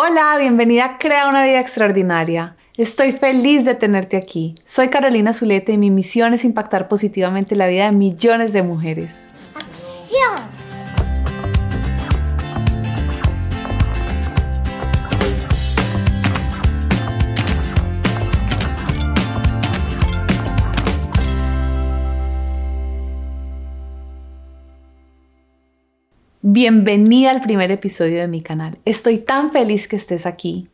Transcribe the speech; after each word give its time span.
Hola, 0.00 0.36
bienvenida 0.38 0.84
a 0.84 0.98
Crea 0.98 1.28
una 1.28 1.42
vida 1.42 1.58
extraordinaria. 1.58 2.54
Estoy 2.76 3.10
feliz 3.10 3.64
de 3.64 3.74
tenerte 3.74 4.16
aquí. 4.16 4.54
Soy 4.64 4.90
Carolina 4.90 5.34
Zulete 5.34 5.72
y 5.72 5.76
mi 5.76 5.90
misión 5.90 6.34
es 6.34 6.44
impactar 6.44 6.86
positivamente 6.86 7.56
la 7.56 7.66
vida 7.66 7.86
de 7.86 7.90
millones 7.90 8.52
de 8.52 8.62
mujeres. 8.62 9.24
¡Acción! 9.56 10.57
Bienvenida 26.50 27.30
al 27.30 27.42
primer 27.42 27.70
episodio 27.70 28.20
de 28.20 28.26
mi 28.26 28.40
canal. 28.40 28.78
Estoy 28.86 29.18
tan 29.18 29.50
feliz 29.50 29.86
que 29.86 29.96
estés 29.96 30.24
aquí. 30.24 30.66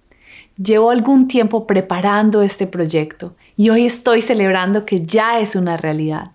Llevo 0.57 0.91
algún 0.91 1.27
tiempo 1.27 1.67
preparando 1.67 2.43
este 2.43 2.69
proyecto 2.69 3.35
y 3.57 3.71
hoy 3.71 3.85
estoy 3.85 4.23
celebrando 4.23 4.87
que 4.87 5.05
ya 5.05 5.41
es 5.41 5.57
una 5.57 5.77
realidad. 5.77 6.31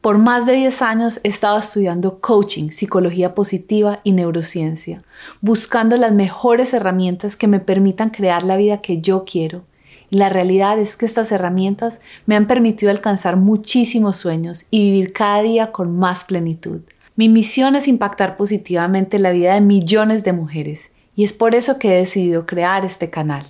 Por 0.00 0.18
más 0.18 0.46
de 0.46 0.52
10 0.52 0.82
años 0.82 1.20
he 1.24 1.28
estado 1.30 1.58
estudiando 1.58 2.20
coaching, 2.20 2.70
psicología 2.70 3.34
positiva 3.34 3.98
y 4.04 4.12
neurociencia, 4.12 5.02
buscando 5.40 5.96
las 5.96 6.12
mejores 6.12 6.72
herramientas 6.72 7.34
que 7.34 7.48
me 7.48 7.58
permitan 7.58 8.10
crear 8.10 8.44
la 8.44 8.56
vida 8.56 8.82
que 8.82 9.00
yo 9.00 9.24
quiero. 9.24 9.64
Y 10.10 10.18
la 10.18 10.28
realidad 10.28 10.78
es 10.78 10.96
que 10.96 11.06
estas 11.06 11.32
herramientas 11.32 12.00
me 12.24 12.36
han 12.36 12.46
permitido 12.46 12.92
alcanzar 12.92 13.36
muchísimos 13.36 14.16
sueños 14.16 14.66
y 14.70 14.92
vivir 14.92 15.12
cada 15.12 15.42
día 15.42 15.72
con 15.72 15.98
más 15.98 16.22
plenitud. 16.22 16.82
Mi 17.18 17.30
misión 17.30 17.76
es 17.76 17.88
impactar 17.88 18.36
positivamente 18.36 19.18
la 19.18 19.30
vida 19.30 19.54
de 19.54 19.62
millones 19.62 20.22
de 20.22 20.34
mujeres 20.34 20.90
y 21.14 21.24
es 21.24 21.32
por 21.32 21.54
eso 21.54 21.78
que 21.78 21.94
he 21.94 21.98
decidido 21.98 22.44
crear 22.44 22.84
este 22.84 23.08
canal. 23.08 23.46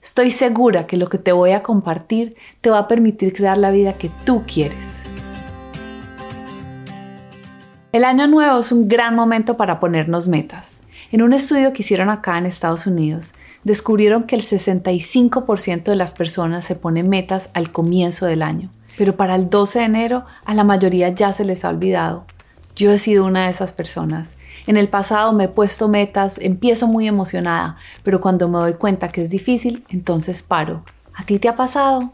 Estoy 0.00 0.30
segura 0.30 0.86
que 0.86 0.96
lo 0.96 1.08
que 1.08 1.18
te 1.18 1.32
voy 1.32 1.50
a 1.50 1.64
compartir 1.64 2.36
te 2.60 2.70
va 2.70 2.78
a 2.78 2.86
permitir 2.86 3.34
crear 3.34 3.58
la 3.58 3.72
vida 3.72 3.94
que 3.94 4.08
tú 4.24 4.44
quieres. 4.46 5.02
El 7.90 8.04
año 8.04 8.28
nuevo 8.28 8.60
es 8.60 8.70
un 8.70 8.86
gran 8.86 9.16
momento 9.16 9.56
para 9.56 9.80
ponernos 9.80 10.28
metas. 10.28 10.84
En 11.10 11.22
un 11.22 11.32
estudio 11.32 11.72
que 11.72 11.82
hicieron 11.82 12.08
acá 12.08 12.38
en 12.38 12.46
Estados 12.46 12.86
Unidos, 12.86 13.32
descubrieron 13.64 14.22
que 14.22 14.36
el 14.36 14.42
65% 14.42 15.82
de 15.82 15.96
las 15.96 16.14
personas 16.14 16.64
se 16.64 16.76
ponen 16.76 17.08
metas 17.08 17.50
al 17.52 17.72
comienzo 17.72 18.26
del 18.26 18.42
año, 18.42 18.70
pero 18.96 19.16
para 19.16 19.34
el 19.34 19.50
12 19.50 19.80
de 19.80 19.84
enero 19.86 20.24
a 20.44 20.54
la 20.54 20.62
mayoría 20.62 21.08
ya 21.08 21.32
se 21.32 21.44
les 21.44 21.64
ha 21.64 21.68
olvidado 21.68 22.26
yo 22.76 22.92
he 22.92 22.98
sido 22.98 23.24
una 23.24 23.44
de 23.44 23.50
esas 23.50 23.72
personas. 23.72 24.34
En 24.66 24.76
el 24.76 24.88
pasado 24.88 25.32
me 25.32 25.44
he 25.44 25.48
puesto 25.48 25.88
metas, 25.88 26.38
empiezo 26.38 26.86
muy 26.86 27.08
emocionada, 27.08 27.76
pero 28.02 28.20
cuando 28.20 28.48
me 28.48 28.58
doy 28.58 28.74
cuenta 28.74 29.08
que 29.08 29.22
es 29.22 29.30
difícil, 29.30 29.84
entonces 29.88 30.42
paro. 30.42 30.84
¿A 31.14 31.24
ti 31.24 31.38
te 31.38 31.48
ha 31.48 31.56
pasado? 31.56 32.12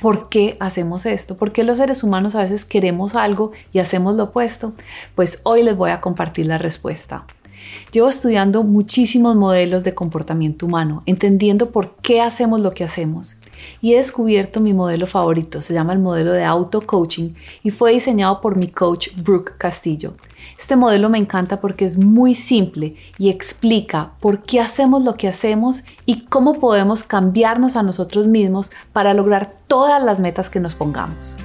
¿Por 0.00 0.28
qué 0.28 0.56
hacemos 0.60 1.06
esto? 1.06 1.36
¿Por 1.36 1.52
qué 1.52 1.64
los 1.64 1.78
seres 1.78 2.04
humanos 2.04 2.36
a 2.36 2.42
veces 2.42 2.64
queremos 2.64 3.16
algo 3.16 3.50
y 3.72 3.80
hacemos 3.80 4.14
lo 4.14 4.24
opuesto? 4.24 4.72
Pues 5.16 5.40
hoy 5.42 5.64
les 5.64 5.76
voy 5.76 5.90
a 5.90 6.00
compartir 6.00 6.46
la 6.46 6.56
respuesta. 6.56 7.24
Llevo 7.92 8.08
estudiando 8.08 8.62
muchísimos 8.62 9.34
modelos 9.34 9.82
de 9.82 9.94
comportamiento 9.94 10.66
humano, 10.66 11.02
entendiendo 11.06 11.70
por 11.70 11.96
qué 11.96 12.20
hacemos 12.20 12.60
lo 12.60 12.72
que 12.72 12.84
hacemos. 12.84 13.36
Y 13.80 13.94
he 13.94 13.96
descubierto 13.96 14.60
mi 14.60 14.72
modelo 14.72 15.06
favorito, 15.06 15.60
se 15.60 15.74
llama 15.74 15.92
el 15.92 15.98
modelo 15.98 16.32
de 16.32 16.44
auto-coaching 16.44 17.30
y 17.62 17.70
fue 17.70 17.92
diseñado 17.92 18.40
por 18.40 18.56
mi 18.56 18.68
coach 18.68 19.08
Brooke 19.16 19.54
Castillo. 19.58 20.14
Este 20.58 20.76
modelo 20.76 21.08
me 21.08 21.18
encanta 21.18 21.60
porque 21.60 21.84
es 21.84 21.98
muy 21.98 22.34
simple 22.34 22.96
y 23.18 23.28
explica 23.28 24.12
por 24.20 24.42
qué 24.42 24.60
hacemos 24.60 25.04
lo 25.04 25.14
que 25.14 25.28
hacemos 25.28 25.82
y 26.06 26.24
cómo 26.26 26.54
podemos 26.54 27.04
cambiarnos 27.04 27.76
a 27.76 27.82
nosotros 27.82 28.26
mismos 28.26 28.70
para 28.92 29.14
lograr 29.14 29.54
todas 29.66 30.02
las 30.02 30.20
metas 30.20 30.50
que 30.50 30.60
nos 30.60 30.74
pongamos. 30.74 31.36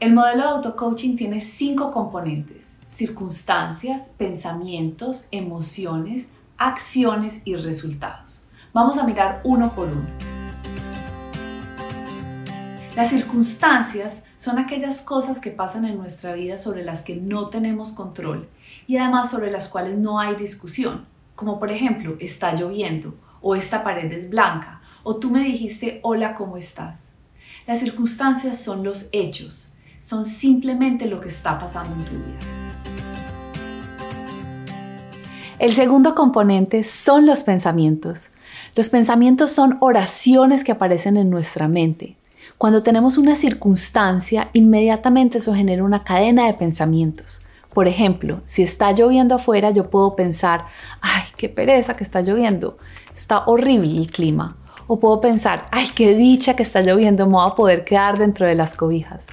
El 0.00 0.14
modelo 0.14 0.44
de 0.44 0.48
auto-coaching 0.48 1.16
tiene 1.16 1.42
cinco 1.42 1.90
componentes, 1.90 2.76
circunstancias, 2.86 4.10
pensamientos, 4.16 5.26
emociones, 5.30 6.30
acciones 6.56 7.42
y 7.44 7.56
resultados. 7.56 8.46
Vamos 8.72 8.98
a 8.98 9.04
mirar 9.04 9.40
uno 9.42 9.72
por 9.72 9.88
uno. 9.88 10.06
Las 12.94 13.10
circunstancias 13.10 14.22
son 14.36 14.60
aquellas 14.60 15.00
cosas 15.00 15.40
que 15.40 15.50
pasan 15.50 15.84
en 15.84 15.98
nuestra 15.98 16.34
vida 16.34 16.56
sobre 16.56 16.84
las 16.84 17.02
que 17.02 17.16
no 17.16 17.48
tenemos 17.48 17.90
control 17.90 18.48
y 18.86 18.96
además 18.96 19.28
sobre 19.28 19.50
las 19.50 19.66
cuales 19.66 19.98
no 19.98 20.20
hay 20.20 20.36
discusión, 20.36 21.06
como 21.34 21.58
por 21.58 21.72
ejemplo, 21.72 22.16
está 22.20 22.54
lloviendo 22.54 23.16
o 23.40 23.56
esta 23.56 23.82
pared 23.82 24.12
es 24.12 24.30
blanca 24.30 24.80
o 25.02 25.16
tú 25.16 25.30
me 25.30 25.40
dijiste 25.40 25.98
hola, 26.04 26.36
¿cómo 26.36 26.56
estás? 26.56 27.14
Las 27.66 27.80
circunstancias 27.80 28.60
son 28.62 28.84
los 28.84 29.08
hechos, 29.10 29.74
son 29.98 30.24
simplemente 30.24 31.06
lo 31.06 31.20
que 31.20 31.28
está 31.28 31.58
pasando 31.58 31.92
en 31.96 32.04
tu 32.04 32.12
vida. 32.12 32.38
El 35.58 35.74
segundo 35.74 36.14
componente 36.14 36.84
son 36.84 37.26
los 37.26 37.42
pensamientos. 37.42 38.30
Los 38.76 38.88
pensamientos 38.88 39.50
son 39.50 39.78
oraciones 39.80 40.62
que 40.62 40.72
aparecen 40.72 41.16
en 41.16 41.28
nuestra 41.28 41.66
mente. 41.66 42.16
Cuando 42.56 42.82
tenemos 42.82 43.18
una 43.18 43.34
circunstancia, 43.34 44.50
inmediatamente 44.52 45.38
eso 45.38 45.54
genera 45.54 45.82
una 45.82 46.04
cadena 46.04 46.46
de 46.46 46.54
pensamientos. 46.54 47.42
Por 47.74 47.88
ejemplo, 47.88 48.42
si 48.46 48.62
está 48.62 48.92
lloviendo 48.92 49.34
afuera, 49.34 49.70
yo 49.70 49.90
puedo 49.90 50.14
pensar, 50.14 50.66
ay, 51.00 51.22
qué 51.36 51.48
pereza 51.48 51.94
que 51.94 52.04
está 52.04 52.20
lloviendo, 52.20 52.78
está 53.14 53.44
horrible 53.46 53.96
el 53.98 54.10
clima. 54.10 54.56
O 54.86 55.00
puedo 55.00 55.20
pensar, 55.20 55.66
ay, 55.70 55.88
qué 55.94 56.14
dicha 56.14 56.54
que 56.54 56.62
está 56.62 56.80
lloviendo, 56.80 57.26
me 57.26 57.34
voy 57.34 57.50
a 57.50 57.54
poder 57.54 57.84
quedar 57.84 58.18
dentro 58.18 58.46
de 58.46 58.54
las 58.54 58.74
cobijas. 58.74 59.28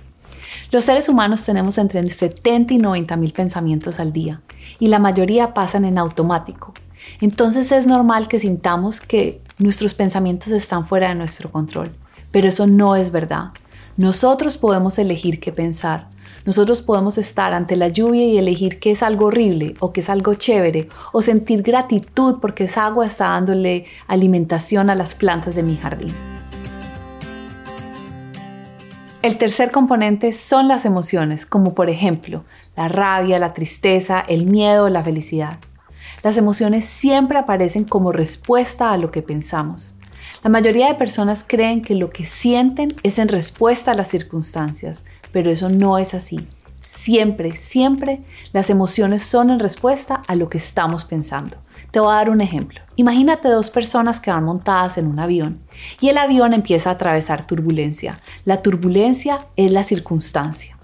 Los 0.72 0.86
seres 0.86 1.10
humanos 1.10 1.44
tenemos 1.44 1.78
entre 1.78 2.10
70 2.10 2.74
y 2.74 2.78
90 2.78 3.16
mil 3.18 3.34
pensamientos 3.34 4.00
al 4.00 4.14
día 4.14 4.42
y 4.80 4.88
la 4.88 5.00
mayoría 5.00 5.54
pasan 5.54 5.86
en 5.86 5.98
automático. 5.98 6.74
Entonces 7.22 7.72
es 7.72 7.88
normal 7.88 8.28
que 8.28 8.40
sintamos 8.40 9.02
que 9.02 9.42
nuestros 9.58 9.94
pensamientos 9.94 10.50
están 10.52 10.86
fuera 10.86 11.10
de 11.10 11.16
nuestro 11.16 11.52
control, 11.52 11.90
pero 12.32 12.48
eso 12.50 12.68
no 12.68 12.96
es 12.96 13.12
verdad. 13.12 13.52
Nosotros 13.98 14.58
podemos 14.58 15.00
elegir 15.00 15.40
qué 15.40 15.52
pensar. 15.52 16.10
Nosotros 16.46 16.82
podemos 16.82 17.18
estar 17.18 17.54
ante 17.54 17.76
la 17.76 17.88
lluvia 17.88 18.26
y 18.26 18.38
elegir 18.38 18.80
qué 18.80 18.92
es 18.92 19.04
algo 19.04 19.26
horrible 19.26 19.74
o 19.80 19.92
qué 19.92 20.02
es 20.02 20.10
algo 20.10 20.36
chévere 20.36 20.88
o 21.12 21.22
sentir 21.22 21.62
gratitud 21.62 22.38
porque 22.40 22.66
esa 22.66 22.86
agua 22.86 23.08
está 23.08 23.30
dándole 23.30 23.86
alimentación 24.08 24.90
a 24.90 24.96
las 24.96 25.16
plantas 25.16 25.56
de 25.56 25.64
mi 25.64 25.76
jardín. 25.76 26.14
El 29.24 29.38
tercer 29.38 29.72
componente 29.72 30.32
son 30.32 30.68
las 30.68 30.86
emociones, 30.86 31.46
como 31.46 31.74
por 31.74 31.90
ejemplo 31.90 32.46
la 32.78 32.88
rabia, 32.88 33.40
la 33.40 33.54
tristeza, 33.54 34.22
el 34.22 34.46
miedo, 34.46 34.88
la 34.88 35.04
felicidad. 35.04 35.58
Las 36.24 36.38
emociones 36.38 36.86
siempre 36.86 37.38
aparecen 37.38 37.84
como 37.84 38.12
respuesta 38.12 38.92
a 38.92 38.98
lo 38.98 39.12
que 39.12 39.22
pensamos. 39.22 39.94
La 40.44 40.50
mayoría 40.50 40.88
de 40.88 40.96
personas 40.96 41.44
creen 41.46 41.82
que 41.82 41.96
lo 41.96 42.10
que 42.10 42.26
sienten 42.26 42.96
es 43.04 43.20
en 43.20 43.28
respuesta 43.28 43.92
a 43.92 43.96
las 43.96 44.10
circunstancias, 44.10 45.04
pero 45.32 45.52
eso 45.52 45.70
no 45.70 45.98
es 45.98 46.14
así. 46.14 46.48
Siempre, 46.82 47.56
siempre 47.56 48.22
las 48.54 48.70
emociones 48.70 49.24
son 49.24 49.50
en 49.50 49.60
respuesta 49.60 50.22
a 50.28 50.36
lo 50.36 50.50
que 50.50 50.58
estamos 50.58 51.06
pensando. 51.06 51.58
Te 51.92 52.00
voy 52.00 52.12
a 52.12 52.18
dar 52.18 52.30
un 52.30 52.42
ejemplo. 52.42 52.82
Imagínate 52.96 53.50
dos 53.50 53.70
personas 53.70 54.20
que 54.20 54.32
van 54.32 54.44
montadas 54.44 54.98
en 54.98 55.08
un 55.08 55.20
avión 55.20 55.60
y 56.00 56.10
el 56.10 56.18
avión 56.18 56.54
empieza 56.54 56.90
a 56.90 56.94
atravesar 56.94 57.46
turbulencia. 57.46 58.20
La 58.46 58.62
turbulencia 58.62 59.40
es 59.56 59.72
la 59.72 59.84
circunstancia. 59.84 60.78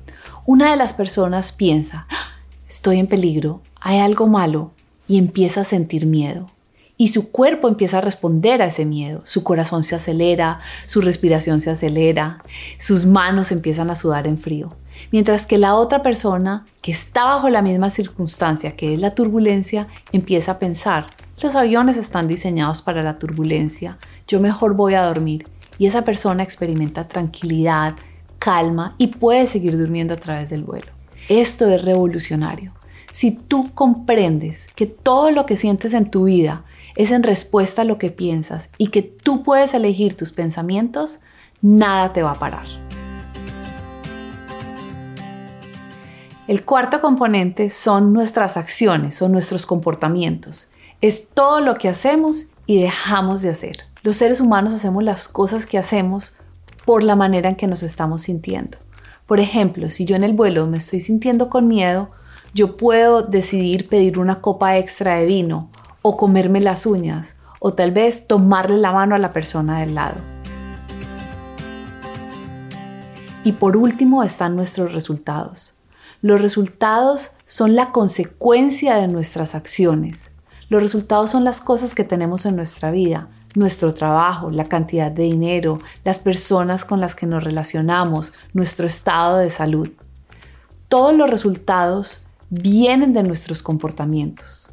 Una 0.45 0.71
de 0.71 0.77
las 0.77 0.93
personas 0.93 1.51
piensa, 1.51 2.05
¡Ah! 2.09 2.15
estoy 2.67 2.99
en 2.99 3.07
peligro, 3.07 3.61
hay 3.79 3.99
algo 3.99 4.27
malo, 4.27 4.71
y 5.07 5.17
empieza 5.17 5.61
a 5.61 5.65
sentir 5.65 6.05
miedo. 6.05 6.47
Y 6.95 7.07
su 7.09 7.31
cuerpo 7.31 7.67
empieza 7.67 7.97
a 7.97 8.01
responder 8.01 8.61
a 8.61 8.67
ese 8.67 8.85
miedo. 8.85 9.21
Su 9.25 9.43
corazón 9.43 9.83
se 9.83 9.95
acelera, 9.95 10.59
su 10.85 11.01
respiración 11.01 11.59
se 11.59 11.71
acelera, 11.71 12.41
sus 12.77 13.05
manos 13.05 13.51
empiezan 13.51 13.89
a 13.89 13.95
sudar 13.95 14.27
en 14.27 14.37
frío. 14.37 14.69
Mientras 15.11 15.45
que 15.45 15.57
la 15.57 15.75
otra 15.75 16.03
persona, 16.03 16.65
que 16.81 16.91
está 16.91 17.25
bajo 17.25 17.49
la 17.49 17.61
misma 17.61 17.89
circunstancia 17.89 18.75
que 18.75 18.93
es 18.93 18.99
la 18.99 19.15
turbulencia, 19.15 19.87
empieza 20.11 20.53
a 20.53 20.59
pensar, 20.59 21.07
los 21.41 21.55
aviones 21.55 21.97
están 21.97 22.27
diseñados 22.27 22.81
para 22.81 23.03
la 23.03 23.17
turbulencia, 23.17 23.97
yo 24.27 24.39
mejor 24.39 24.75
voy 24.75 24.93
a 24.93 25.03
dormir. 25.03 25.45
Y 25.79 25.87
esa 25.87 26.03
persona 26.03 26.43
experimenta 26.43 27.07
tranquilidad, 27.07 27.95
calma 28.37 28.95
y 28.97 29.07
puede 29.07 29.47
seguir 29.47 29.77
durmiendo 29.77 30.13
a 30.13 30.17
través 30.17 30.49
del 30.49 30.63
vuelo. 30.63 30.91
Esto 31.27 31.67
es 31.67 31.83
revolucionario. 31.83 32.73
Si 33.13 33.29
tú 33.29 33.69
comprendes 33.75 34.65
que 34.75 34.87
todo 34.87 35.29
lo 35.29 35.45
que 35.45 35.55
sientes 35.55 35.93
en 35.93 36.09
tu 36.09 36.23
vida 36.23 36.63
es 36.95 37.11
en 37.11 37.21
respuesta 37.21 37.83
a 37.83 37.85
lo 37.85 37.99
que 37.99 38.09
piensas 38.09 38.71
y 38.79 38.87
que 38.87 39.03
tú 39.03 39.43
puedes 39.43 39.75
elegir 39.75 40.17
tus 40.17 40.31
pensamientos, 40.31 41.19
nada 41.61 42.11
te 42.11 42.23
va 42.23 42.31
a 42.31 42.39
parar. 42.39 42.65
El 46.47 46.65
cuarto 46.65 47.01
componente 47.01 47.69
son 47.69 48.13
nuestras 48.13 48.57
acciones 48.57 49.21
o 49.21 49.29
nuestros 49.29 49.67
comportamientos. 49.67 50.69
Es 50.99 51.29
todo 51.29 51.61
lo 51.61 51.75
que 51.75 51.89
hacemos 51.89 52.47
y 52.65 52.81
dejamos 52.81 53.43
de 53.43 53.49
hacer. 53.49 53.77
Los 54.01 54.17
seres 54.17 54.41
humanos 54.41 54.73
hacemos 54.73 55.03
las 55.03 55.27
cosas 55.27 55.67
que 55.67 55.77
hacemos 55.77 56.35
por 56.83 57.03
la 57.03 57.15
manera 57.15 57.49
en 57.49 57.57
que 57.57 57.67
nos 57.67 57.83
estamos 57.83 58.23
sintiendo. 58.23 58.79
Por 59.27 59.39
ejemplo, 59.39 59.91
si 59.91 60.03
yo 60.03 60.15
en 60.15 60.23
el 60.23 60.33
vuelo 60.33 60.65
me 60.65 60.79
estoy 60.79 60.99
sintiendo 60.99 61.51
con 61.51 61.67
miedo, 61.67 62.09
yo 62.53 62.75
puedo 62.75 63.23
decidir 63.23 63.87
pedir 63.87 64.19
una 64.19 64.39
copa 64.39 64.77
extra 64.77 65.15
de 65.15 65.25
vino 65.25 65.69
o 66.03 66.15
comerme 66.17 66.61
las 66.61 66.85
uñas 66.85 67.35
o 67.59 67.73
tal 67.73 67.91
vez 67.91 68.27
tomarle 68.27 68.77
la 68.77 68.91
mano 68.91 69.15
a 69.15 69.19
la 69.19 69.31
persona 69.31 69.79
del 69.79 69.95
lado. 69.95 70.17
Y 73.43 73.53
por 73.53 73.75
último 73.75 74.23
están 74.23 74.55
nuestros 74.55 74.93
resultados. 74.93 75.75
Los 76.21 76.41
resultados 76.41 77.31
son 77.45 77.75
la 77.75 77.91
consecuencia 77.91 78.95
de 78.95 79.07
nuestras 79.07 79.55
acciones. 79.55 80.29
Los 80.69 80.81
resultados 80.81 81.31
son 81.31 81.43
las 81.43 81.59
cosas 81.59 81.95
que 81.95 82.03
tenemos 82.03 82.45
en 82.45 82.55
nuestra 82.55 82.91
vida, 82.91 83.29
nuestro 83.55 83.93
trabajo, 83.93 84.49
la 84.49 84.65
cantidad 84.65 85.11
de 85.11 85.23
dinero, 85.23 85.79
las 86.03 86.19
personas 86.19 86.85
con 86.85 87.01
las 87.01 87.15
que 87.15 87.25
nos 87.25 87.43
relacionamos, 87.43 88.33
nuestro 88.53 88.87
estado 88.87 89.37
de 89.37 89.49
salud. 89.49 89.89
Todos 90.87 91.15
los 91.15 91.29
resultados 91.29 92.23
vienen 92.61 93.13
de 93.13 93.23
nuestros 93.23 93.63
comportamientos. 93.63 94.69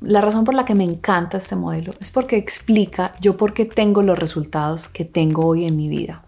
La 0.00 0.20
razón 0.20 0.44
por 0.44 0.54
la 0.54 0.64
que 0.64 0.76
me 0.76 0.84
encanta 0.84 1.38
este 1.38 1.56
modelo 1.56 1.92
es 1.98 2.12
porque 2.12 2.36
explica 2.36 3.12
yo 3.20 3.36
por 3.36 3.54
qué 3.54 3.64
tengo 3.64 4.02
los 4.02 4.16
resultados 4.16 4.86
que 4.86 5.04
tengo 5.04 5.44
hoy 5.44 5.64
en 5.64 5.76
mi 5.76 5.88
vida. 5.88 6.22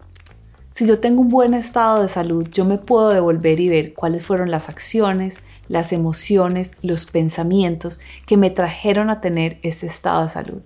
Si 0.73 0.85
yo 0.85 0.99
tengo 0.99 1.21
un 1.21 1.29
buen 1.29 1.53
estado 1.53 2.01
de 2.01 2.09
salud, 2.09 2.49
yo 2.51 2.65
me 2.65 2.77
puedo 2.77 3.09
devolver 3.09 3.61
y 3.61 3.69
ver 3.69 3.93
cuáles 3.93 4.25
fueron 4.25 4.51
las 4.51 4.67
acciones, 4.67 5.37
las 5.69 5.93
emociones, 5.93 6.71
los 6.81 7.05
pensamientos 7.05 8.01
que 8.25 8.35
me 8.35 8.49
trajeron 8.49 9.09
a 9.09 9.21
tener 9.21 9.59
este 9.61 9.87
estado 9.87 10.23
de 10.23 10.29
salud. 10.29 10.61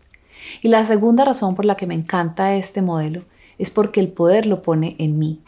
Y 0.63 0.69
la 0.69 0.83
segunda 0.85 1.23
razón 1.23 1.53
por 1.53 1.65
la 1.65 1.75
que 1.75 1.85
me 1.85 1.93
encanta 1.93 2.55
este 2.55 2.81
modelo 2.81 3.21
es 3.59 3.69
porque 3.69 3.99
el 3.99 4.07
poder 4.07 4.47
lo 4.47 4.63
pone 4.63 4.95
en 4.97 5.19
mí. 5.19 5.39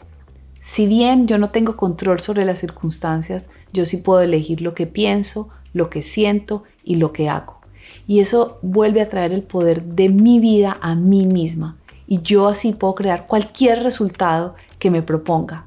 Si 0.66 0.86
bien 0.86 1.28
yo 1.28 1.36
no 1.36 1.50
tengo 1.50 1.76
control 1.76 2.20
sobre 2.20 2.46
las 2.46 2.58
circunstancias, 2.58 3.50
yo 3.74 3.84
sí 3.84 3.98
puedo 3.98 4.22
elegir 4.22 4.62
lo 4.62 4.74
que 4.74 4.86
pienso, 4.86 5.50
lo 5.74 5.90
que 5.90 6.02
siento 6.02 6.64
y 6.84 6.96
lo 6.96 7.12
que 7.12 7.28
hago. 7.28 7.60
Y 8.06 8.20
eso 8.20 8.58
vuelve 8.62 9.02
a 9.02 9.10
traer 9.10 9.34
el 9.34 9.42
poder 9.42 9.84
de 9.84 10.08
mi 10.08 10.40
vida 10.40 10.78
a 10.80 10.94
mí 10.94 11.26
misma 11.26 11.76
y 12.06 12.22
yo 12.22 12.48
así 12.48 12.72
puedo 12.72 12.94
crear 12.94 13.26
cualquier 13.26 13.82
resultado 13.82 14.54
que 14.78 14.90
me 14.90 15.02
proponga. 15.02 15.66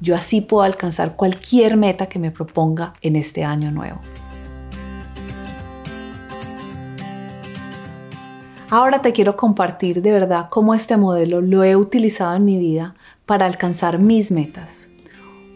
Yo 0.00 0.14
así 0.14 0.40
puedo 0.40 0.62
alcanzar 0.62 1.16
cualquier 1.16 1.76
meta 1.76 2.06
que 2.06 2.20
me 2.20 2.30
proponga 2.30 2.94
en 3.02 3.16
este 3.16 3.42
año 3.42 3.72
nuevo. 3.72 3.98
Ahora 8.70 9.02
te 9.02 9.12
quiero 9.12 9.36
compartir 9.36 10.02
de 10.02 10.12
verdad 10.12 10.48
cómo 10.50 10.72
este 10.72 10.96
modelo 10.96 11.40
lo 11.40 11.64
he 11.64 11.74
utilizado 11.74 12.36
en 12.36 12.44
mi 12.44 12.58
vida 12.58 12.94
para 13.26 13.46
alcanzar 13.46 13.98
mis 13.98 14.30
metas. 14.30 14.90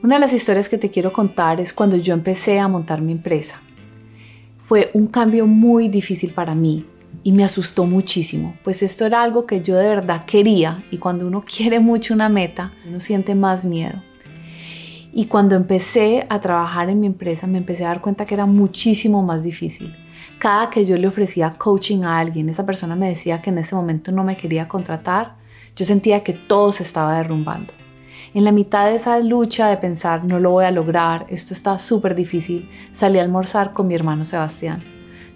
Una 0.02 0.17
de 0.17 0.20
las 0.20 0.32
historias 0.32 0.69
que 0.69 0.78
te 0.78 0.90
quiero 0.90 1.12
contar 1.12 1.61
es 1.61 1.72
cuando 1.72 1.96
yo 1.96 2.12
empecé 2.12 2.58
a 2.58 2.69
montar 2.69 3.00
mi 3.00 3.12
empresa. 3.12 3.62
Fue 4.58 4.90
un 4.93 5.06
cambio 5.06 5.46
muy 5.46 5.88
difícil 5.88 6.32
para 6.32 6.55
mí, 6.55 6.87
y 7.22 7.32
me 7.32 7.44
asustó 7.44 7.87
muchísimo, 7.87 8.56
pues 8.64 8.82
esto 8.82 9.05
era 9.05 9.22
algo 9.22 9.46
que 9.46 9.61
yo 9.61 9.76
de 9.76 9.88
verdad 9.88 10.25
quería 10.25 10.84
y 10.90 10.99
cuando 10.99 11.26
uno 11.26 11.44
quiere 11.56 11.81
mucho 11.81 12.14
una 12.14 12.28
meta, 12.28 12.72
uno 12.87 13.00
siente 13.00 13.34
más 13.34 13.64
miedo. 13.64 14.02
Y 15.12 15.26
cuando 15.26 15.56
empecé 15.56 16.25
a 16.28 16.40
trabajar 16.40 16.88
en 16.88 17.00
mi 17.00 17.08
empresa, 17.08 17.49
me 17.49 17.58
empecé 17.58 17.84
a 17.84 17.88
dar 17.88 18.00
cuenta 18.00 18.26
que 18.26 18.34
era 18.34 18.46
muchísimo 18.46 19.25
más 19.25 19.43
difícil. 19.43 19.96
Cada 20.38 20.70
que 20.70 20.87
yo 20.87 20.96
le 20.96 21.08
ofrecía 21.08 21.56
coaching 21.58 22.05
a 22.05 22.20
alguien, 22.20 22.49
esa 22.49 22.64
persona 22.64 22.94
me 22.94 23.08
decía 23.08 23.43
que 23.43 23.50
en 23.50 23.58
ese 23.58 23.75
momento 23.75 24.12
no 24.12 24.22
me 24.22 24.37
quería 24.37 24.69
contratar, 24.69 25.39
yo 25.76 25.84
sentía 25.84 26.22
que 26.22 26.32
todo 26.32 26.72
se 26.72 26.82
estaba 26.82 27.17
derrumbando. 27.17 27.75
En 28.34 28.44
la 28.44 28.52
mitad 28.52 28.87
de 28.87 28.96
esa 28.96 29.19
lucha 29.20 29.69
de 29.69 29.76
pensar, 29.76 30.25
no 30.25 30.38
lo 30.38 30.50
voy 30.50 30.64
a 30.64 30.70
lograr, 30.70 31.26
esto 31.28 31.52
está 31.55 31.78
súper 31.78 32.14
difícil, 32.14 32.69
salí 32.93 33.19
a 33.19 33.22
almorzar 33.22 33.72
con 33.72 33.88
mi 33.88 33.94
hermano 33.94 34.25
Sebastián 34.25 34.84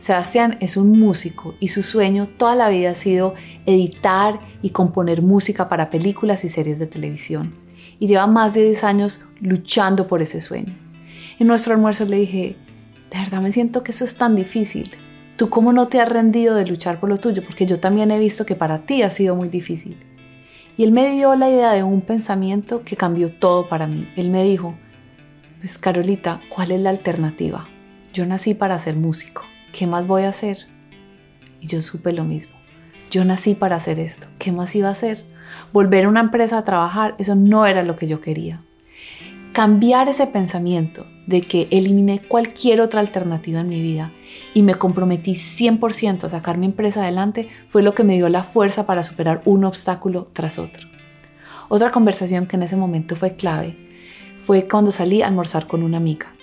Sebastián 0.04 0.58
es 0.60 0.76
un 0.76 1.00
músico 1.00 1.54
y 1.60 1.68
su 1.68 1.82
sueño 1.82 2.28
toda 2.28 2.54
la 2.54 2.68
vida 2.68 2.90
ha 2.90 2.94
sido 2.94 3.32
editar 3.64 4.38
y 4.60 4.68
componer 4.68 5.22
música 5.22 5.70
para 5.70 5.88
películas 5.88 6.44
y 6.44 6.50
series 6.50 6.78
de 6.78 6.86
televisión. 6.86 7.54
Y 7.98 8.06
lleva 8.06 8.26
más 8.26 8.52
de 8.52 8.64
10 8.64 8.84
años 8.84 9.22
luchando 9.40 10.06
por 10.06 10.20
ese 10.20 10.42
sueño. 10.42 10.76
En 11.38 11.46
nuestro 11.46 11.72
almuerzo 11.72 12.04
le 12.04 12.18
dije, 12.18 12.56
de 13.10 13.18
verdad 13.18 13.40
me 13.40 13.50
siento 13.50 13.82
que 13.82 13.92
eso 13.92 14.04
es 14.04 14.16
tan 14.16 14.36
difícil. 14.36 14.90
¿Tú 15.38 15.48
cómo 15.48 15.72
no 15.72 15.88
te 15.88 16.02
has 16.02 16.08
rendido 16.10 16.54
de 16.54 16.66
luchar 16.66 17.00
por 17.00 17.08
lo 17.08 17.16
tuyo? 17.16 17.42
Porque 17.42 17.64
yo 17.64 17.80
también 17.80 18.10
he 18.10 18.18
visto 18.18 18.44
que 18.44 18.56
para 18.56 18.84
ti 18.84 19.00
ha 19.00 19.08
sido 19.08 19.34
muy 19.34 19.48
difícil. 19.48 19.96
Y 20.76 20.84
él 20.84 20.92
me 20.92 21.10
dio 21.10 21.36
la 21.36 21.48
idea 21.48 21.72
de 21.72 21.82
un 21.82 22.00
pensamiento 22.00 22.82
que 22.84 22.96
cambió 22.96 23.32
todo 23.32 23.68
para 23.68 23.86
mí. 23.86 24.08
Él 24.16 24.30
me 24.30 24.42
dijo, 24.42 24.74
pues 25.60 25.78
Carolita, 25.78 26.40
¿cuál 26.48 26.72
es 26.72 26.80
la 26.80 26.90
alternativa? 26.90 27.68
Yo 28.12 28.26
nací 28.26 28.54
para 28.54 28.78
ser 28.78 28.96
músico. 28.96 29.42
¿qué 29.74 29.86
más 29.88 30.06
voy 30.06 30.22
a 30.22 30.28
hacer? 30.28 30.66
Y 31.60 31.66
yo 31.66 31.82
supe 31.82 32.12
lo 32.12 32.24
mismo. 32.24 32.54
Yo 33.10 33.24
nací 33.24 33.54
para 33.54 33.76
hacer 33.76 33.98
esto. 33.98 34.28
¿Qué 34.38 34.52
más 34.52 34.74
iba 34.74 34.88
a 34.88 34.92
hacer? 34.92 35.24
Volver 35.72 36.04
a 36.04 36.08
una 36.08 36.20
empresa 36.20 36.58
a 36.58 36.64
trabajar, 36.64 37.16
eso 37.18 37.34
no 37.34 37.66
era 37.66 37.82
lo 37.82 37.96
que 37.96 38.06
yo 38.06 38.20
quería. 38.20 38.62
Cambiar 39.52 40.08
ese 40.08 40.26
pensamiento 40.26 41.06
de 41.26 41.40
que 41.40 41.68
eliminé 41.70 42.20
cualquier 42.20 42.80
otra 42.80 43.00
alternativa 43.00 43.60
en 43.60 43.68
mi 43.68 43.80
vida 43.80 44.12
y 44.52 44.62
me 44.62 44.74
comprometí 44.74 45.32
100% 45.32 46.24
a 46.24 46.28
sacar 46.28 46.58
mi 46.58 46.66
empresa 46.66 47.02
adelante 47.02 47.48
fue 47.68 47.82
lo 47.82 47.94
que 47.94 48.04
me 48.04 48.14
dio 48.14 48.28
la 48.28 48.44
fuerza 48.44 48.86
para 48.86 49.02
superar 49.02 49.42
un 49.44 49.64
obstáculo 49.64 50.28
tras 50.32 50.58
otro. 50.58 50.88
Otra 51.68 51.90
conversación 51.90 52.46
que 52.46 52.56
en 52.56 52.62
ese 52.62 52.76
momento 52.76 53.16
fue 53.16 53.36
clave 53.36 53.76
fue 54.38 54.68
cuando 54.68 54.92
salí 54.92 55.22
a 55.22 55.26
almorzar 55.26 55.66
con 55.66 55.82
una 55.82 55.96
amiga. 55.96 56.34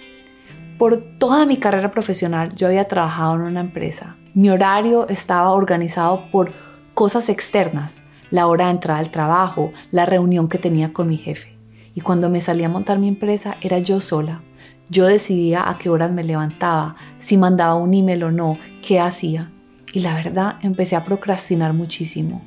Por 0.79 0.97
toda 0.97 1.45
mi 1.45 1.57
carrera 1.57 1.91
profesional 1.91 2.55
yo 2.55 2.65
había 2.65 2.87
trabajado 2.87 3.35
en 3.35 3.41
una 3.41 3.59
empresa. 3.59 4.17
Mi 4.33 4.49
horario 4.49 5.07
estaba 5.07 5.51
organizado 5.51 6.31
por 6.31 6.53
cosas 6.95 7.29
externas, 7.29 8.01
la 8.31 8.47
hora 8.47 8.65
de 8.65 8.71
entrar 8.71 8.97
al 8.97 9.11
trabajo, 9.11 9.71
la 9.91 10.07
reunión 10.07 10.47
que 10.47 10.57
tenía 10.57 10.91
con 10.91 11.07
mi 11.07 11.17
jefe. 11.17 11.55
Y 11.93 12.01
cuando 12.01 12.29
me 12.29 12.41
salí 12.41 12.63
a 12.63 12.69
montar 12.69 12.97
mi 12.97 13.07
empresa 13.07 13.57
era 13.61 13.77
yo 13.77 13.99
sola. 13.99 14.41
Yo 14.91 15.05
decidía 15.05 15.69
a 15.69 15.77
qué 15.77 15.87
horas 15.87 16.11
me 16.11 16.21
levantaba, 16.21 16.97
si 17.17 17.37
mandaba 17.37 17.75
un 17.75 17.93
email 17.93 18.25
o 18.25 18.31
no, 18.31 18.57
qué 18.85 18.99
hacía. 18.99 19.49
Y 19.93 20.01
la 20.01 20.13
verdad 20.13 20.57
empecé 20.63 20.97
a 20.97 21.05
procrastinar 21.05 21.71
muchísimo. 21.71 22.41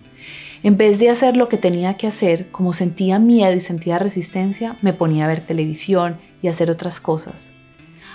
En 0.62 0.76
vez 0.76 0.98
de 0.98 1.08
hacer 1.08 1.38
lo 1.38 1.48
que 1.48 1.56
tenía 1.56 1.94
que 1.94 2.06
hacer, 2.06 2.50
como 2.50 2.74
sentía 2.74 3.18
miedo 3.18 3.54
y 3.54 3.60
sentía 3.60 3.98
resistencia, 3.98 4.76
me 4.82 4.92
ponía 4.92 5.24
a 5.24 5.28
ver 5.28 5.40
televisión 5.40 6.18
y 6.42 6.48
hacer 6.48 6.70
otras 6.70 7.00
cosas. 7.00 7.50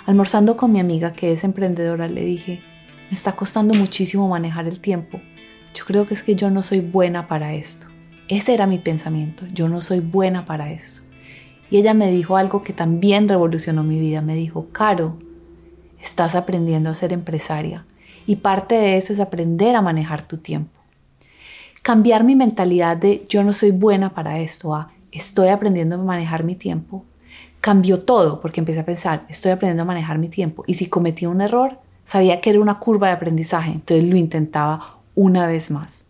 Almorzando 0.06 0.56
con 0.56 0.70
mi 0.70 0.78
amiga 0.78 1.12
que 1.12 1.32
es 1.32 1.42
emprendedora, 1.42 2.06
le 2.06 2.24
dije, 2.24 2.62
me 3.10 3.16
está 3.16 3.32
costando 3.32 3.74
muchísimo 3.74 4.28
manejar 4.28 4.68
el 4.68 4.78
tiempo. 4.78 5.20
Yo 5.74 5.84
creo 5.84 6.06
que 6.06 6.14
es 6.14 6.22
que 6.22 6.36
yo 6.36 6.50
no 6.50 6.62
soy 6.62 6.78
buena 6.78 7.26
para 7.26 7.54
esto. 7.54 7.88
Ese 8.28 8.54
era 8.54 8.68
mi 8.68 8.78
pensamiento, 8.78 9.44
yo 9.52 9.68
no 9.68 9.80
soy 9.80 9.98
buena 9.98 10.46
para 10.46 10.70
esto. 10.70 11.09
Y 11.70 11.78
ella 11.78 11.94
me 11.94 12.10
dijo 12.10 12.36
algo 12.36 12.62
que 12.62 12.72
también 12.72 13.28
revolucionó 13.28 13.84
mi 13.84 14.00
vida. 14.00 14.20
Me 14.22 14.34
dijo, 14.34 14.66
Caro, 14.72 15.16
estás 16.02 16.34
aprendiendo 16.34 16.90
a 16.90 16.94
ser 16.94 17.12
empresaria 17.12 17.86
y 18.26 18.36
parte 18.36 18.74
de 18.74 18.96
eso 18.96 19.12
es 19.12 19.20
aprender 19.20 19.76
a 19.76 19.82
manejar 19.82 20.26
tu 20.26 20.36
tiempo. 20.38 20.78
Cambiar 21.82 22.24
mi 22.24 22.36
mentalidad 22.36 22.96
de 22.96 23.24
yo 23.28 23.42
no 23.42 23.52
soy 23.52 23.70
buena 23.70 24.14
para 24.14 24.38
esto 24.40 24.74
a 24.74 24.92
estoy 25.12 25.48
aprendiendo 25.48 25.96
a 25.96 25.98
manejar 25.98 26.44
mi 26.44 26.54
tiempo 26.54 27.04
cambió 27.60 28.00
todo 28.00 28.40
porque 28.40 28.60
empecé 28.60 28.80
a 28.80 28.84
pensar, 28.84 29.24
estoy 29.28 29.52
aprendiendo 29.52 29.82
a 29.82 29.86
manejar 29.86 30.18
mi 30.18 30.28
tiempo 30.28 30.64
y 30.66 30.74
si 30.74 30.86
cometía 30.86 31.28
un 31.28 31.40
error, 31.40 31.78
sabía 32.04 32.40
que 32.40 32.50
era 32.50 32.60
una 32.60 32.78
curva 32.78 33.08
de 33.08 33.14
aprendizaje, 33.14 33.72
entonces 33.72 34.08
lo 34.08 34.16
intentaba 34.16 34.98
una 35.14 35.46
vez 35.46 35.70
más. 35.70 36.06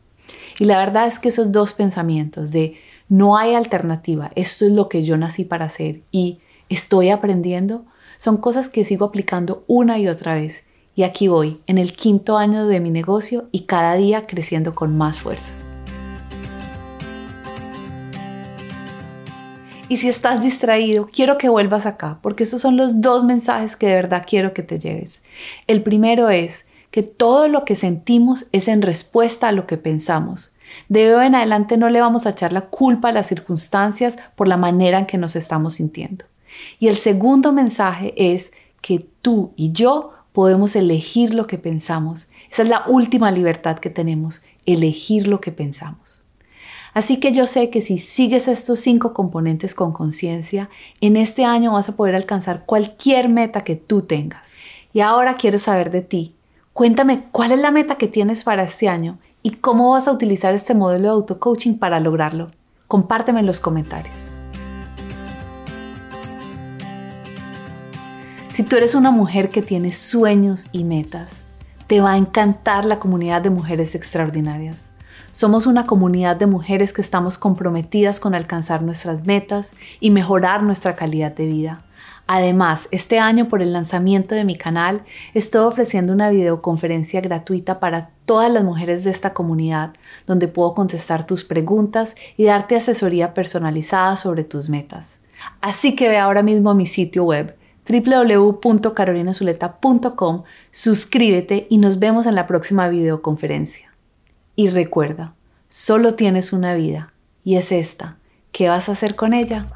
Y 0.58 0.64
la 0.64 0.78
verdad 0.78 1.06
es 1.06 1.18
que 1.18 1.28
esos 1.28 1.52
dos 1.52 1.72
pensamientos 1.72 2.52
de 2.52 2.76
no 3.10 3.36
hay 3.36 3.54
alternativa, 3.54 4.30
esto 4.36 4.64
es 4.64 4.70
lo 4.70 4.88
que 4.88 5.02
yo 5.02 5.16
nací 5.16 5.44
para 5.44 5.64
hacer 5.64 6.02
y 6.12 6.38
estoy 6.68 7.10
aprendiendo, 7.10 7.84
son 8.18 8.36
cosas 8.36 8.68
que 8.68 8.84
sigo 8.84 9.04
aplicando 9.06 9.64
una 9.66 9.98
y 9.98 10.06
otra 10.06 10.34
vez. 10.34 10.64
Y 10.94 11.02
aquí 11.02 11.26
voy, 11.26 11.60
en 11.66 11.78
el 11.78 11.92
quinto 11.92 12.38
año 12.38 12.68
de 12.68 12.78
mi 12.78 12.90
negocio 12.90 13.48
y 13.50 13.62
cada 13.62 13.96
día 13.96 14.28
creciendo 14.28 14.76
con 14.76 14.96
más 14.96 15.18
fuerza. 15.18 15.52
Y 19.88 19.96
si 19.96 20.08
estás 20.08 20.40
distraído, 20.40 21.08
quiero 21.12 21.36
que 21.36 21.48
vuelvas 21.48 21.86
acá, 21.86 22.20
porque 22.22 22.44
estos 22.44 22.60
son 22.60 22.76
los 22.76 23.00
dos 23.00 23.24
mensajes 23.24 23.74
que 23.74 23.88
de 23.88 23.94
verdad 23.96 24.24
quiero 24.24 24.54
que 24.54 24.62
te 24.62 24.78
lleves. 24.78 25.20
El 25.66 25.82
primero 25.82 26.30
es 26.30 26.64
que 26.92 27.02
todo 27.02 27.48
lo 27.48 27.64
que 27.64 27.74
sentimos 27.74 28.46
es 28.52 28.68
en 28.68 28.82
respuesta 28.82 29.48
a 29.48 29.52
lo 29.52 29.66
que 29.66 29.78
pensamos. 29.78 30.52
De 30.88 31.14
hoy 31.14 31.26
en 31.26 31.34
adelante 31.34 31.76
no 31.76 31.88
le 31.88 32.00
vamos 32.00 32.26
a 32.26 32.30
echar 32.30 32.52
la 32.52 32.62
culpa 32.62 33.08
a 33.08 33.12
las 33.12 33.26
circunstancias 33.26 34.16
por 34.36 34.48
la 34.48 34.56
manera 34.56 34.98
en 34.98 35.06
que 35.06 35.18
nos 35.18 35.36
estamos 35.36 35.74
sintiendo. 35.74 36.24
Y 36.78 36.88
el 36.88 36.96
segundo 36.96 37.52
mensaje 37.52 38.14
es 38.16 38.52
que 38.80 39.06
tú 39.22 39.52
y 39.56 39.72
yo 39.72 40.12
podemos 40.32 40.76
elegir 40.76 41.34
lo 41.34 41.46
que 41.46 41.58
pensamos. 41.58 42.28
Esa 42.50 42.62
es 42.62 42.68
la 42.68 42.84
última 42.86 43.30
libertad 43.30 43.78
que 43.78 43.90
tenemos, 43.90 44.42
elegir 44.66 45.28
lo 45.28 45.40
que 45.40 45.52
pensamos. 45.52 46.22
Así 46.92 47.18
que 47.18 47.32
yo 47.32 47.46
sé 47.46 47.70
que 47.70 47.82
si 47.82 47.98
sigues 47.98 48.48
estos 48.48 48.80
cinco 48.80 49.14
componentes 49.14 49.74
con 49.74 49.92
conciencia, 49.92 50.70
en 51.00 51.16
este 51.16 51.44
año 51.44 51.72
vas 51.72 51.88
a 51.88 51.96
poder 51.96 52.16
alcanzar 52.16 52.64
cualquier 52.66 53.28
meta 53.28 53.62
que 53.62 53.76
tú 53.76 54.02
tengas. 54.02 54.56
Y 54.92 55.00
ahora 55.00 55.34
quiero 55.34 55.58
saber 55.58 55.90
de 55.90 56.02
ti. 56.02 56.34
Cuéntame 56.72 57.24
cuál 57.30 57.52
es 57.52 57.58
la 57.58 57.70
meta 57.70 57.96
que 57.96 58.08
tienes 58.08 58.42
para 58.42 58.64
este 58.64 58.88
año 58.88 59.18
y 59.42 59.50
cómo 59.50 59.90
vas 59.90 60.08
a 60.08 60.12
utilizar 60.12 60.54
este 60.54 60.74
modelo 60.74 61.08
de 61.08 61.14
auto-coaching 61.14 61.78
para 61.78 62.00
lograrlo. 62.00 62.50
Compárteme 62.86 63.40
en 63.40 63.46
los 63.46 63.60
comentarios. 63.60 64.36
Si 68.48 68.62
tú 68.62 68.76
eres 68.76 68.94
una 68.94 69.10
mujer 69.10 69.48
que 69.48 69.62
tiene 69.62 69.92
sueños 69.92 70.66
y 70.72 70.84
metas, 70.84 71.40
te 71.86 72.00
va 72.00 72.12
a 72.12 72.16
encantar 72.18 72.84
la 72.84 72.98
comunidad 72.98 73.42
de 73.42 73.50
mujeres 73.50 73.94
extraordinarias. 73.94 74.90
Somos 75.32 75.66
una 75.66 75.86
comunidad 75.86 76.36
de 76.36 76.46
mujeres 76.46 76.92
que 76.92 77.00
estamos 77.00 77.38
comprometidas 77.38 78.20
con 78.20 78.34
alcanzar 78.34 78.82
nuestras 78.82 79.26
metas 79.26 79.70
y 80.00 80.10
mejorar 80.10 80.62
nuestra 80.62 80.96
calidad 80.96 81.32
de 81.32 81.46
vida. 81.46 81.82
Además, 82.26 82.86
este 82.90 83.18
año 83.18 83.48
por 83.48 83.62
el 83.62 83.72
lanzamiento 83.72 84.34
de 84.34 84.44
mi 84.44 84.56
canal, 84.56 85.02
estoy 85.34 85.66
ofreciendo 85.66 86.12
una 86.12 86.30
videoconferencia 86.30 87.20
gratuita 87.20 87.80
para 87.80 88.10
todas 88.30 88.52
las 88.52 88.62
mujeres 88.62 89.02
de 89.02 89.10
esta 89.10 89.34
comunidad, 89.34 89.94
donde 90.24 90.46
puedo 90.46 90.72
contestar 90.72 91.26
tus 91.26 91.42
preguntas 91.42 92.14
y 92.36 92.44
darte 92.44 92.76
asesoría 92.76 93.34
personalizada 93.34 94.16
sobre 94.16 94.44
tus 94.44 94.68
metas. 94.68 95.18
Así 95.60 95.96
que 95.96 96.08
ve 96.08 96.16
ahora 96.16 96.44
mismo 96.44 96.72
mi 96.72 96.86
sitio 96.86 97.24
web 97.24 97.56
www.carolinazuleta.com, 97.88 100.44
suscríbete 100.70 101.66
y 101.70 101.78
nos 101.78 101.98
vemos 101.98 102.26
en 102.26 102.36
la 102.36 102.46
próxima 102.46 102.88
videoconferencia. 102.88 103.92
Y 104.54 104.68
recuerda, 104.68 105.34
solo 105.68 106.14
tienes 106.14 106.52
una 106.52 106.74
vida 106.74 107.12
y 107.42 107.56
es 107.56 107.72
esta. 107.72 108.18
¿Qué 108.52 108.68
vas 108.68 108.88
a 108.88 108.92
hacer 108.92 109.16
con 109.16 109.34
ella? 109.34 109.66